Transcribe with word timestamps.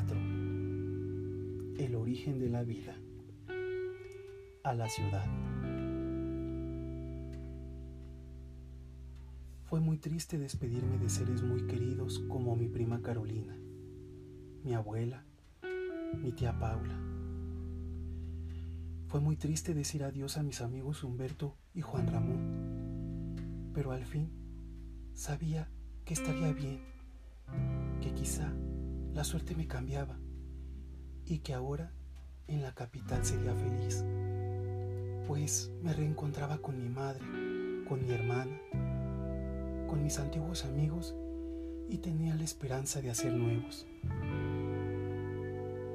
4. 0.00 0.16
El 1.78 1.94
origen 1.94 2.38
de 2.38 2.48
la 2.48 2.62
vida. 2.62 2.96
A 4.64 4.74
la 4.74 4.88
ciudad. 4.88 5.26
Fue 9.64 9.80
muy 9.80 9.98
triste 9.98 10.38
despedirme 10.38 10.98
de 10.98 11.08
seres 11.08 11.42
muy 11.42 11.66
queridos 11.66 12.20
como 12.28 12.56
mi 12.56 12.68
prima 12.68 13.02
Carolina, 13.02 13.56
mi 14.64 14.74
abuela, 14.74 15.24
mi 16.20 16.32
tía 16.32 16.58
Paula. 16.58 16.98
Fue 19.06 19.20
muy 19.20 19.36
triste 19.36 19.74
decir 19.74 20.02
adiós 20.02 20.38
a 20.38 20.42
mis 20.42 20.60
amigos 20.60 21.04
Humberto 21.04 21.56
y 21.74 21.82
Juan 21.82 22.06
Ramón, 22.06 23.70
pero 23.74 23.92
al 23.92 24.04
fin 24.04 24.30
sabía 25.14 25.70
que 26.04 26.14
estaría 26.14 26.52
bien, 26.52 26.80
que 28.00 28.12
quizá 28.14 28.52
la 29.14 29.24
suerte 29.24 29.54
me 29.54 29.66
cambiaba 29.66 30.18
y 31.24 31.38
que 31.38 31.54
ahora 31.54 31.92
en 32.46 32.62
la 32.62 32.74
capital 32.74 33.24
sería 33.24 33.54
feliz, 33.54 34.04
pues 35.26 35.72
me 35.82 35.92
reencontraba 35.92 36.58
con 36.58 36.78
mi 36.78 36.88
madre, 36.88 37.24
con 37.88 38.04
mi 38.04 38.12
hermana, 38.12 38.60
con 39.86 40.02
mis 40.02 40.18
antiguos 40.18 40.64
amigos 40.64 41.14
y 41.88 41.98
tenía 41.98 42.34
la 42.34 42.44
esperanza 42.44 43.00
de 43.00 43.10
hacer 43.10 43.32
nuevos. 43.32 43.86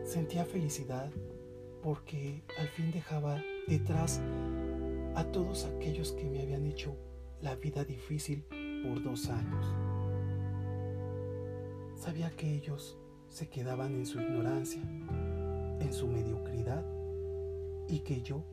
Sentía 0.06 0.46
felicidad 0.46 1.12
porque 1.82 2.44
al 2.60 2.68
fin 2.70 2.92
dejaba 2.92 3.42
detrás 3.68 4.22
a 5.16 5.24
todos 5.32 5.66
aquellos 5.66 6.12
que 6.12 6.26
me 6.26 6.42
habían 6.42 6.66
hecho 6.66 6.98
la 7.42 7.56
vida 7.56 7.86
difícil 7.86 8.46
por 8.84 9.02
dos 9.04 9.30
años. 9.30 9.66
Sabía 11.96 12.30
que 12.36 12.54
ellos 12.54 12.98
se 13.36 13.50
quedaban 13.50 13.94
en 13.96 14.06
su 14.06 14.22
ignorancia, 14.22 14.82
en 14.82 15.92
su 15.92 16.08
mediocridad 16.08 16.86
y 17.90 18.00
que 18.00 18.22
yo 18.22 18.46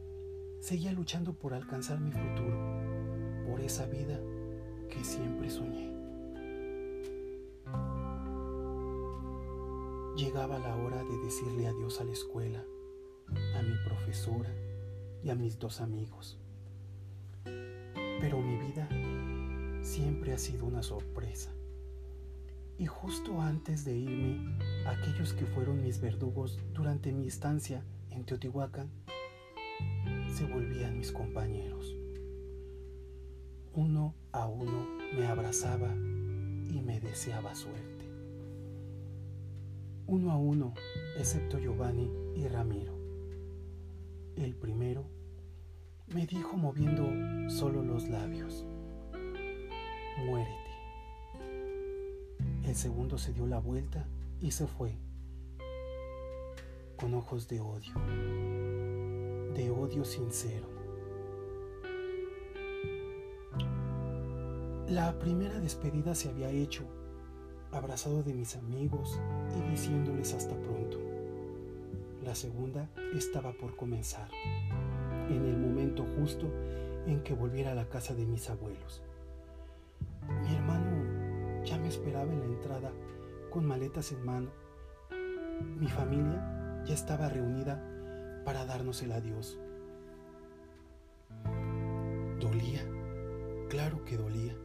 seguía 0.59 0.91
luchando 0.91 1.35
por 1.35 1.55
alcanzar 1.55 2.01
mi 2.01 2.11
futuro, 2.11 2.59
por 3.47 3.61
esa 3.61 3.87
vida 3.87 4.19
que 4.91 5.05
siempre 5.05 5.51
soñé. 5.51 5.89
Llegaba 10.17 10.59
la 10.59 10.75
hora 10.75 11.05
de 11.05 11.17
decirle 11.27 11.69
adiós 11.69 12.01
a 12.01 12.05
la 12.05 12.13
escuela, 12.13 12.65
a 13.55 13.63
mi 13.63 13.77
profesora 13.85 14.53
y 15.23 15.31
a 15.31 15.37
mis 15.37 15.61
dos 15.61 15.81
amigos. 15.81 16.41
Pero 17.45 18.41
mi 18.41 18.57
vida 18.57 18.89
siempre 19.85 20.33
ha 20.33 20.39
sido 20.39 20.67
una 20.67 20.83
sorpresa. 20.83 21.53
Y 22.83 22.87
justo 22.87 23.41
antes 23.41 23.85
de 23.85 23.97
irme, 23.97 24.59
aquellos 24.89 25.35
que 25.35 25.47
fueron 25.47 25.85
mis 25.85 26.01
verdugos 26.01 26.59
durante 26.73 27.13
mi 27.13 27.29
estancia 27.29 27.85
en 28.11 28.25
Teotihuacán 28.25 28.91
se 30.35 30.47
volvían 30.47 30.99
mis 30.99 31.13
compañeros. 31.13 31.95
Uno 33.73 34.17
a 34.33 34.49
uno 34.49 34.89
me 35.17 35.29
abrazaba 35.29 35.95
y 35.95 36.83
me 36.85 36.99
deseaba 36.99 37.55
suerte. 37.55 38.11
Uno 40.09 40.33
a 40.33 40.37
uno, 40.37 40.75
excepto 41.17 41.61
Giovanni 41.61 42.11
y 42.35 42.49
Ramiro. 42.49 42.99
El 44.35 44.57
primero 44.57 45.05
me 46.09 46.27
dijo 46.27 46.57
moviendo 46.57 47.09
solo 47.49 47.85
los 47.85 48.09
labios, 48.09 48.67
muérete. 50.27 50.62
El 52.73 52.79
segundo 52.79 53.19
se 53.19 53.35
dio 53.35 53.47
la 53.47 53.59
vuelta 53.59 54.07
y 54.41 54.51
se 54.51 54.67
fue, 54.67 54.97
con 56.97 57.13
ojos 57.13 57.47
de 57.47 57.61
odio, 57.61 57.93
de 59.53 59.71
odio 59.71 60.07
sincero. 60.07 60.67
La 64.89 65.19
primera 65.19 65.61
despedida 65.61 66.15
se 66.15 66.31
había 66.31 66.49
hecho, 66.49 66.85
abrazado 67.73 68.23
de 68.23 68.33
mis 68.33 68.57
amigos 68.57 69.21
y 69.55 69.71
diciéndoles 69.71 70.33
hasta 70.33 70.57
pronto. 70.57 70.99
La 72.25 72.35
segunda 72.35 72.89
estaba 73.15 73.53
por 73.53 73.77
comenzar, 73.77 74.31
en 75.29 75.45
el 75.45 75.59
momento 75.59 76.07
justo 76.19 76.51
en 77.07 77.23
que 77.23 77.35
volviera 77.35 77.73
a 77.73 77.75
la 77.75 77.91
casa 77.91 78.15
de 78.15 78.25
mis 78.25 78.49
abuelos. 78.49 79.03
Mi 80.43 80.55
hermano 80.55 80.82
esperaba 81.93 82.33
en 82.33 82.41
la 82.41 82.47
entrada 82.47 82.91
con 83.51 83.67
maletas 83.67 84.13
en 84.13 84.25
mano. 84.25 84.51
Mi 85.79 85.89
familia 85.89 86.83
ya 86.87 86.95
estaba 86.95 87.29
reunida 87.29 87.83
para 88.47 88.65
darnos 88.65 89.03
el 89.03 89.13
adiós. 89.13 89.59
Dolía, 92.41 92.81
claro 93.69 94.05
que 94.05 94.17
dolía, 94.17 94.57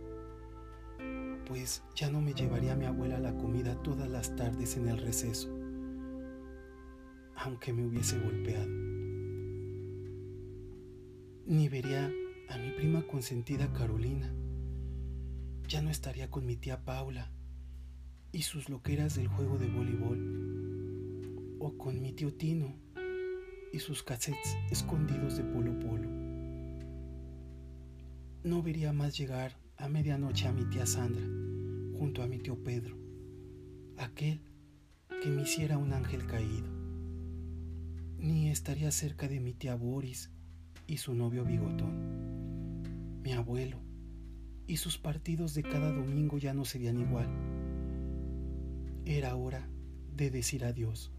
pues 1.46 1.84
ya 1.96 2.10
no 2.10 2.22
me 2.22 2.34
llevaría 2.34 2.74
a 2.74 2.76
mi 2.76 2.86
abuela 2.86 3.20
la 3.20 3.36
comida 3.36 3.76
todas 3.84 4.10
las 4.10 4.36
tardes 4.36 4.78
en 4.78 4.88
el 4.88 4.98
receso, 4.98 5.50
aunque 7.36 7.74
me 7.74 7.86
hubiese 7.86 8.20
golpeado. 8.20 8.68
Ni 11.46 11.70
vería 11.70 12.10
a 12.50 12.58
mi 12.58 12.72
prima 12.72 13.06
consentida 13.06 13.72
Carolina. 13.74 14.34
Ya 15.68 15.82
no 15.82 15.90
estaría 15.90 16.32
con 16.32 16.46
mi 16.46 16.56
tía 16.56 16.86
Paula 16.86 17.30
y 18.32 18.44
sus 18.44 18.70
loqueras 18.70 19.16
del 19.16 19.28
juego 19.28 19.58
de 19.58 19.68
voleibol, 19.68 21.58
o 21.60 21.78
con 21.78 22.02
mi 22.02 22.14
tío 22.14 22.34
Tino 22.34 22.74
y 23.74 23.80
sus 23.80 24.02
cassettes 24.02 24.56
escondidos 24.72 25.36
de 25.36 25.44
polo 25.44 25.78
polo. 25.78 26.08
No 28.46 28.64
vería 28.64 28.94
más 28.94 29.18
llegar 29.18 29.58
a 29.76 29.90
medianoche 29.90 30.48
a 30.48 30.54
mi 30.54 30.64
tía 30.70 30.86
Sandra 30.86 31.26
junto 32.00 32.24
a 32.24 32.28
mi 32.28 32.40
tío 32.40 32.64
Pedro, 32.64 32.96
aquel 33.98 34.40
que 35.22 35.30
me 35.30 35.42
hiciera 35.42 35.78
un 35.78 35.92
ángel 35.92 36.26
caído. 36.28 36.70
Ni 38.18 38.50
estaría 38.50 38.92
cerca 38.92 39.28
de 39.28 39.42
mi 39.42 39.54
tía 39.54 39.76
Boris 39.76 40.32
y 40.88 40.96
su 40.96 41.14
novio 41.14 41.44
Bigotón, 41.44 43.22
mi 43.22 43.34
abuelo, 43.34 43.87
y 44.68 44.78
sus 44.78 44.98
partidos 44.98 45.54
de 45.54 45.64
cada 45.64 45.92
domingo 45.92 46.38
ya 46.38 46.54
no 46.54 46.66
serían 46.66 47.00
igual 47.00 47.28
era 49.08 49.36
hora 49.38 49.70
de 50.16 50.30
decir 50.30 50.66
adiós. 50.66 51.12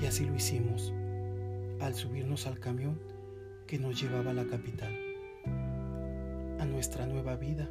Y 0.00 0.06
así 0.06 0.24
lo 0.24 0.34
hicimos 0.34 0.92
al 1.80 1.94
subirnos 1.94 2.46
al 2.46 2.58
camión 2.58 2.98
que 3.66 3.78
nos 3.78 4.00
llevaba 4.00 4.30
a 4.30 4.34
la 4.34 4.46
capital, 4.46 4.96
a 6.58 6.64
nuestra 6.64 7.06
nueva 7.06 7.36
vida, 7.36 7.68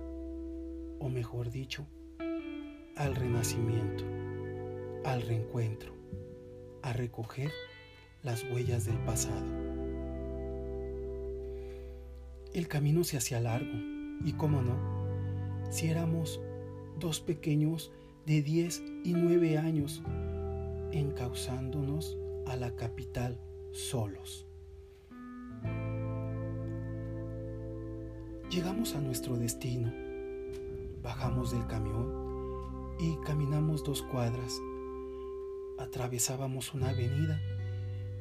o 1.00 1.10
mejor 1.10 1.50
dicho, 1.50 1.88
al 2.96 3.16
renacimiento, 3.16 4.04
al 5.06 5.24
reencuentro, 5.24 5.96
a 6.84 6.94
recoger 6.94 7.52
las 8.22 8.44
huellas 8.44 8.86
del 8.86 8.98
pasado. 9.00 9.46
El 12.54 12.68
camino 12.68 13.04
se 13.04 13.18
hacía 13.18 13.40
largo 13.40 14.01
y, 14.24 14.34
cómo 14.34 14.62
no, 14.62 14.76
si 15.70 15.88
éramos 15.88 16.42
dos 17.00 17.20
pequeños 17.20 17.92
de 18.26 18.42
10 18.42 18.84
y 19.04 19.14
9 19.14 19.58
años, 19.58 20.02
encauzándonos 20.92 22.18
a 22.46 22.56
la 22.56 22.76
capital 22.76 23.40
solos. 23.72 24.46
Llegamos 28.50 28.96
a 28.96 29.02
nuestro 29.02 29.38
destino, 29.38 29.92
bajamos 31.02 31.52
del 31.52 31.66
camión 31.68 32.22
y 33.00 33.16
caminamos 33.26 33.84
dos 33.84 34.02
cuadras, 34.02 34.62
atravesábamos 35.80 36.74
una 36.74 36.90
avenida 36.90 37.40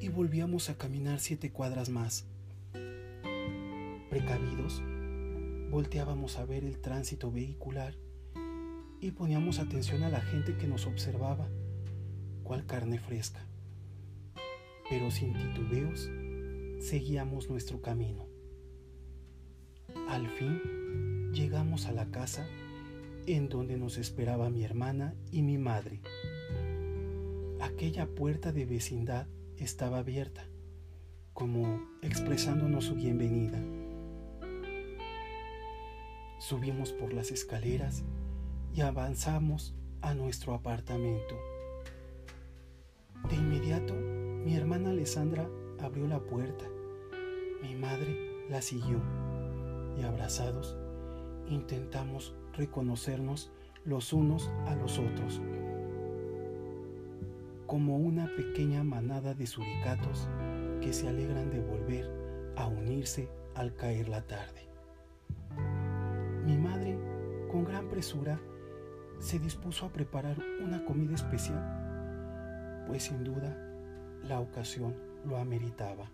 y 0.01 0.09
volvíamos 0.09 0.71
a 0.71 0.79
caminar 0.79 1.21
siete 1.21 1.51
cuadras 1.51 1.89
más. 1.91 2.27
Precavidos, 4.09 4.83
volteábamos 5.71 6.37
a 6.37 6.45
ver 6.45 6.65
el 6.65 6.81
tránsito 6.81 7.31
vehicular 7.31 7.95
y 9.01 9.13
poníamos 9.13 9.61
atención 9.61 10.03
a 10.03 10.11
la 10.11 10.21
gente 10.21 10.57
que 10.57 10.67
nos 10.67 10.87
observaba, 10.87 11.49
cual 12.43 12.67
carne 12.67 12.99
fresca. 12.99 13.47
Pero 14.89 15.11
sin 15.11 15.33
titubeos, 15.33 16.11
seguíamos 16.81 17.49
nuestro 17.49 17.81
camino. 17.81 18.27
Al 20.09 20.29
fin 20.29 21.33
llegamos 21.33 21.87
a 21.87 21.93
la 21.93 22.11
casa 22.11 22.47
en 23.27 23.49
donde 23.49 23.77
nos 23.77 23.97
esperaba 23.97 24.51
mi 24.51 24.65
hermana 24.65 25.15
y 25.31 25.43
mi 25.43 25.57
madre. 25.57 26.01
Aquella 27.61 28.07
puerta 28.07 28.53
de 28.53 28.67
vecindad 28.67 29.29
estaba 29.57 29.99
abierta, 29.99 30.49
como 31.33 31.81
expresándonos 32.03 32.87
su 32.87 32.97
bienvenida. 32.97 33.80
Subimos 36.51 36.93
por 36.93 37.13
las 37.13 37.31
escaleras 37.31 38.03
y 38.75 38.81
avanzamos 38.81 39.73
a 40.01 40.15
nuestro 40.15 40.53
apartamento. 40.53 41.37
De 43.29 43.37
inmediato, 43.37 43.95
mi 43.95 44.57
hermana 44.57 44.91
Alessandra 44.91 45.49
abrió 45.79 46.09
la 46.09 46.19
puerta. 46.19 46.65
Mi 47.63 47.77
madre 47.77 48.49
la 48.49 48.63
siguió 48.63 49.01
y 49.97 50.03
abrazados 50.03 50.77
intentamos 51.49 52.35
reconocernos 52.55 53.53
los 53.85 54.13
unos 54.13 54.51
a 54.67 54.75
los 54.75 54.99
otros, 54.99 55.41
como 57.69 57.97
una 57.97 58.29
pequeña 58.35 58.83
manada 58.83 59.35
de 59.35 59.47
suricatos 59.47 60.29
que 60.81 60.93
se 60.93 61.07
alegran 61.07 61.49
de 61.53 61.61
volver 61.61 62.11
a 62.57 62.67
unirse 62.67 63.29
al 63.55 63.73
caer 63.77 64.09
la 64.09 64.23
tarde. 64.23 64.70
Mi 66.45 66.57
madre, 66.57 66.99
con 67.51 67.65
gran 67.65 67.89
presura, 67.89 68.41
se 69.19 69.39
dispuso 69.39 69.87
a 69.87 69.93
preparar 69.93 70.39
una 70.65 70.85
comida 70.85 71.15
especial, 71.15 72.85
pues 72.87 73.05
sin 73.05 73.23
duda 73.25 73.57
la 74.23 74.41
ocasión 74.41 74.95
lo 75.25 75.37
ameritaba. 75.37 76.11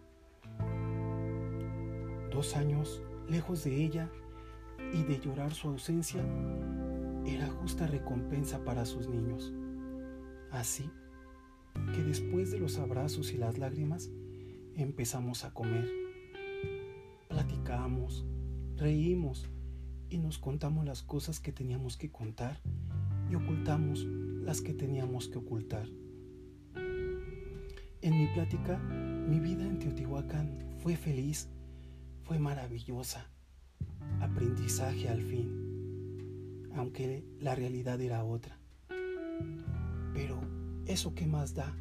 Dos 2.31 2.57
años 2.57 3.01
lejos 3.29 3.63
de 3.65 3.77
ella 3.85 4.11
y 4.93 5.05
de 5.05 5.21
llorar 5.21 5.55
su 5.55 5.69
ausencia 5.69 6.23
era 7.25 7.47
justa 7.49 7.87
recompensa 7.87 8.65
para 8.65 8.85
sus 8.85 9.09
niños. 9.09 9.55
Así 10.51 10.91
que 11.95 12.03
después 12.03 12.51
de 12.51 12.59
los 12.59 12.79
abrazos 12.79 13.33
y 13.33 13.37
las 13.37 13.59
lágrimas 13.59 14.11
empezamos 14.75 15.45
a 15.45 15.55
comer. 15.55 15.89
Platicamos, 17.29 18.27
reímos 18.77 19.49
y 20.09 20.19
nos 20.19 20.39
contamos 20.39 20.85
las 20.85 21.03
cosas 21.03 21.41
que 21.41 21.53
teníamos 21.53 21.97
que 21.97 22.11
contar 22.11 22.61
y 23.31 23.35
ocultamos 23.35 24.05
las 24.05 24.61
que 24.61 24.73
teníamos 24.73 25.29
que 25.29 25.39
ocultar. 25.39 25.89
En 28.03 28.19
mi 28.19 28.29
plática, 28.29 28.79
mi 28.79 29.41
vida 29.41 29.67
en 29.67 29.79
Teotihuacán 29.79 30.77
fue 30.79 30.97
feliz, 30.97 31.49
fue 32.23 32.39
maravillosa, 32.39 33.29
aprendizaje 34.21 35.09
al 35.09 35.23
fin, 35.23 36.71
aunque 36.77 37.25
la 37.41 37.55
realidad 37.55 38.01
era 38.01 38.23
otra. 38.23 38.59
Pero, 40.15 40.41
¿eso 40.87 41.15
qué 41.15 41.27
más 41.27 41.55
da? 41.55 41.77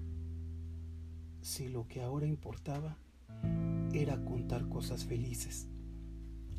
Si 1.41 1.67
lo 1.67 1.87
que 1.87 2.01
ahora 2.01 2.25
importaba 2.25 2.97
era 3.93 4.23
contar 4.25 4.67
cosas 4.67 5.05
felices, 5.05 5.67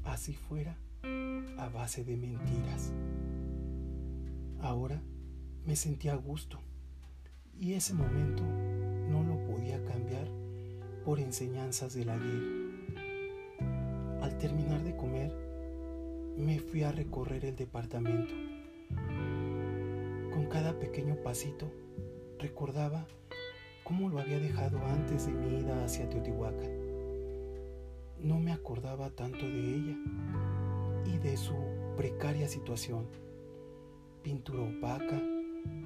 así 0.05 0.33
fuera 0.33 0.79
a 1.59 1.69
base 1.69 2.05
de 2.05 2.17
mentiras. 2.17 2.93
Ahora 4.61 5.03
me 5.65 5.77
sentía 5.77 6.13
a 6.13 6.17
gusto 6.17 6.61
y 7.59 7.75
ese 7.75 7.95
momento 7.95 8.43
no 9.11 9.23
lo 9.23 9.45
podía 9.47 9.83
cambiar 9.85 10.29
por 11.05 11.21
enseñanzas 11.21 11.95
de 11.95 12.05
la 12.05 12.17
guía. 12.17 12.67
Al 14.23 14.39
terminar 14.39 14.83
de 14.83 14.97
comer, 14.97 15.33
me 16.37 16.59
fui 16.59 16.83
a 16.83 16.93
recorrer 16.93 17.45
el 17.45 17.57
departamento. 17.57 18.35
Con 20.33 20.47
cada 20.51 20.79
pequeño 20.79 21.17
pasito 21.23 21.71
recordaba 22.39 23.07
cómo 23.85 24.09
lo 24.09 24.19
había 24.19 24.39
dejado 24.39 24.79
antes 24.87 25.27
de 25.27 25.33
mi 25.33 25.61
ida 25.61 25.85
hacia 25.85 26.09
Teotihuacán. 26.09 26.71
No 28.21 28.39
me 28.39 28.53
acordaba 28.53 29.11
tanto 29.11 29.39
de 29.47 29.75
ella 29.75 29.97
de 31.27 31.37
su 31.37 31.57
precaria 31.97 32.47
situación 32.47 33.09
pintura 34.23 34.63
opaca 34.63 35.21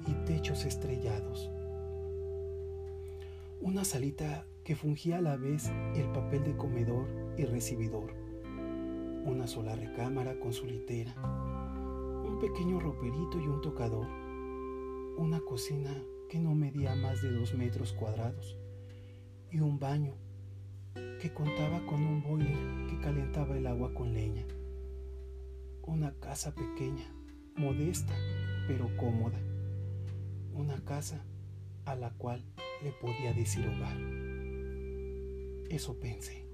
y 0.07 0.13
techos 0.25 0.65
estrellados. 0.65 1.49
Una 3.59 3.83
salita 3.83 4.45
que 4.63 4.75
fungía 4.75 5.17
a 5.17 5.21
la 5.21 5.37
vez 5.37 5.71
el 5.95 6.11
papel 6.11 6.43
de 6.43 6.55
comedor 6.55 7.07
y 7.37 7.45
recibidor. 7.45 8.13
Una 9.25 9.47
sola 9.47 9.75
recámara 9.75 10.39
con 10.39 10.53
su 10.53 10.67
litera. 10.67 11.15
Un 12.23 12.37
pequeño 12.39 12.79
roperito 12.79 13.39
y 13.39 13.47
un 13.47 13.61
tocador. 13.61 14.07
Una 15.17 15.39
cocina 15.39 16.03
que 16.29 16.37
no 16.37 16.53
medía 16.53 16.95
más 16.95 17.23
de 17.23 17.31
dos 17.31 17.55
metros 17.55 17.93
cuadrados. 17.93 18.59
Y 19.49 19.59
un 19.59 19.79
baño 19.79 20.13
que 21.19 21.33
contaba 21.33 21.83
con 21.87 22.05
un 22.05 22.21
boiler 22.21 22.87
que 22.87 22.99
calentaba 22.99 23.57
el 23.57 23.65
agua 23.65 23.91
con 23.95 24.13
leña. 24.13 24.45
Una 25.91 26.13
casa 26.21 26.55
pequeña 26.55 27.03
modesta 27.57 28.13
pero 28.65 28.89
cómoda, 28.95 29.37
una 30.53 30.79
casa 30.85 31.21
a 31.83 31.95
la 31.95 32.11
cual 32.11 32.45
le 32.81 32.93
podía 32.93 33.33
decir 33.33 33.67
hogar. 33.67 33.97
Eso 35.69 35.99
pensé. 35.99 36.47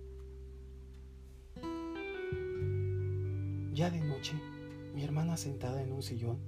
Ya 3.73 3.91
de 3.91 4.01
noche, 4.01 4.33
mi 4.95 5.03
hermana 5.03 5.37
sentada 5.37 5.83
en 5.83 5.91
un 5.91 6.01
sillón 6.01 6.39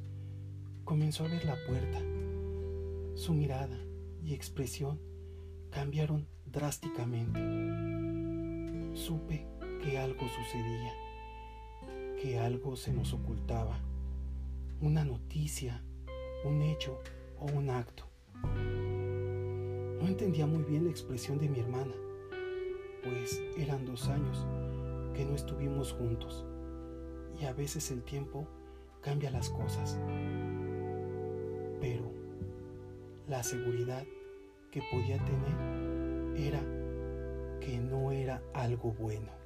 comenzó 0.83 1.25
a 1.25 1.27
ver 1.27 1.45
la 1.45 1.57
puerta. 1.67 1.99
Su 3.13 3.35
mirada 3.35 3.77
y 4.23 4.33
expresión 4.33 4.99
cambiaron 5.69 6.27
drásticamente. 6.47 7.39
Supe 8.97 9.45
que 9.83 9.99
algo 9.99 10.27
sucedía, 10.27 10.91
que 12.21 12.37
algo 12.37 12.75
se 12.75 12.91
nos 12.91 13.13
ocultaba 13.13 13.79
una 14.81 15.05
noticia, 15.05 15.81
un 16.43 16.61
hecho 16.61 16.99
o 17.39 17.45
un 17.45 17.69
acto. 17.69 18.03
No 18.43 20.07
entendía 20.07 20.45
muy 20.45 20.63
bien 20.63 20.85
la 20.85 20.91
expresión 20.91 21.37
de 21.37 21.47
mi 21.47 21.59
hermana, 21.59 21.93
pues 23.03 23.41
eran 23.57 23.85
dos 23.85 24.07
años 24.09 24.45
que 25.13 25.23
no 25.23 25.33
estuvimos 25.33 25.93
juntos 25.93 26.45
y 27.39 27.45
a 27.45 27.53
veces 27.53 27.89
el 27.91 28.03
tiempo 28.03 28.47
cambia 29.01 29.31
las 29.31 29.49
cosas. 29.49 29.97
Pero 31.79 32.11
la 33.27 33.43
seguridad 33.43 34.03
que 34.71 34.81
podía 34.91 35.17
tener 35.23 36.37
era 36.37 36.59
que 37.61 37.79
no 37.79 38.11
era 38.11 38.41
algo 38.53 38.91
bueno. 38.91 39.38